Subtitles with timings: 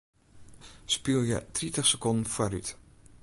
[0.95, 2.77] Spylje tritich sekonden foarút.